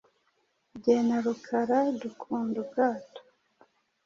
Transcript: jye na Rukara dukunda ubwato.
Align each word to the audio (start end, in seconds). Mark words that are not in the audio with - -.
jye 0.81 0.97
na 1.07 1.17
Rukara 1.23 1.79
dukunda 2.01 2.55
ubwato. 2.63 3.21